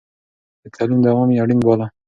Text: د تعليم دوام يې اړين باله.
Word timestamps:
د 0.61 0.63
تعليم 0.75 0.99
دوام 1.05 1.29
يې 1.33 1.39
اړين 1.43 1.59
باله. 1.65 1.87